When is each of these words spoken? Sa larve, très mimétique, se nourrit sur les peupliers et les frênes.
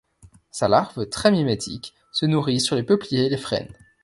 Sa 0.49 0.67
larve, 0.67 1.07
très 1.11 1.29
mimétique, 1.31 1.93
se 2.11 2.25
nourrit 2.25 2.59
sur 2.59 2.75
les 2.75 2.81
peupliers 2.81 3.25
et 3.27 3.29
les 3.29 3.37
frênes. 3.37 3.71